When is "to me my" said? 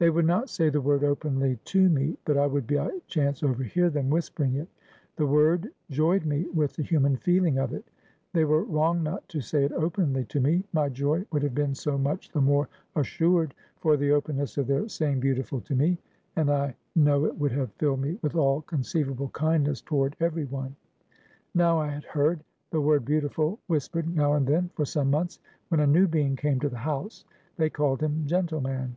10.30-10.88